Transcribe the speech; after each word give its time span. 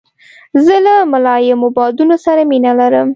زه 0.65 0.75
له 0.85 0.93
ملایمو 1.11 1.67
بادونو 1.75 2.15
سره 2.25 2.41
مینه 2.49 2.71
لرم. 2.79 3.09